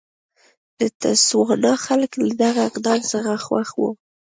د 0.79 0.81
تسوانا 1.01 1.73
خلک 1.85 2.11
له 2.21 2.31
دغه 2.43 2.61
اقدام 2.69 2.99
څخه 3.11 3.31
خوښ 3.45 3.69
وو. 3.79 3.89